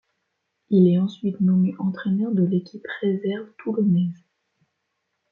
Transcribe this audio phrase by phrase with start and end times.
[0.71, 4.25] Il est ensuite nommé entraîneur de l'équipe réserve toulonnaise.